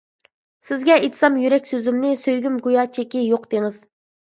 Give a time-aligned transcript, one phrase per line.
[0.69, 3.81] سىزگە ئېيتسام يۈرەك سۆزۈمنى، سۆيگۈم گويا چېكى يوق دېڭىز.